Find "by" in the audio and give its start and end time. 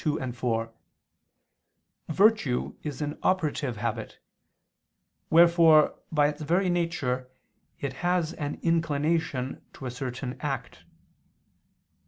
6.11-6.27